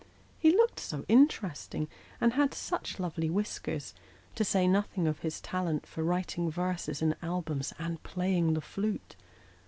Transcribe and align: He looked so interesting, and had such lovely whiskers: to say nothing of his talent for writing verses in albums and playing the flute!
He 0.39 0.49
looked 0.49 0.79
so 0.79 1.05
interesting, 1.07 1.87
and 2.19 2.33
had 2.33 2.55
such 2.55 2.99
lovely 2.99 3.29
whiskers: 3.29 3.93
to 4.33 4.43
say 4.43 4.67
nothing 4.67 5.05
of 5.05 5.19
his 5.19 5.39
talent 5.39 5.85
for 5.85 6.03
writing 6.03 6.49
verses 6.49 7.03
in 7.03 7.13
albums 7.21 7.71
and 7.77 8.01
playing 8.01 8.55
the 8.55 8.61
flute! 8.61 9.15